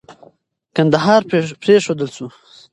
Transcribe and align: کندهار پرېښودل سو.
کندهار 0.75 1.21
پرېښودل 1.63 2.07
سو. 2.15 2.25